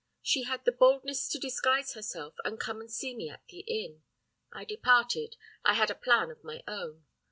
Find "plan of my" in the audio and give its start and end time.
5.93-6.63